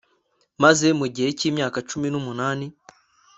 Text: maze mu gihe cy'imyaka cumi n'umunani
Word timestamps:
maze 0.63 0.87
mu 0.99 1.05
gihe 1.13 1.29
cy'imyaka 1.37 1.77
cumi 1.89 2.07
n'umunani 2.09 2.65